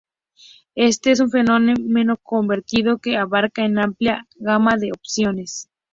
Este 0.73 1.11
es 1.11 1.19
un 1.19 1.29
fenómeno 1.29 2.17
controvertido, 2.17 2.97
que 2.97 3.17
abarca 3.17 3.63
una 3.65 3.83
amplia 3.83 4.25
gama 4.37 4.75
de 4.77 4.89
opiniones. 4.91 5.69